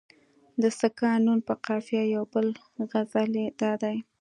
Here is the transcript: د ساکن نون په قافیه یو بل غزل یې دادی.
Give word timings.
د 0.61 0.63
ساکن 0.79 1.15
نون 1.25 1.39
په 1.47 1.53
قافیه 1.65 2.03
یو 2.15 2.23
بل 2.33 2.47
غزل 2.91 3.31
یې 3.41 3.47
دادی. 3.61 3.97